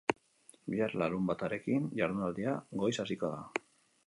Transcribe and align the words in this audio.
Bihar, 0.73 0.95
larunbatarekin, 1.01 1.85
jardunaldia 2.01 2.57
goiz 2.85 2.93
hasiko 3.05 3.33
da. 3.37 3.45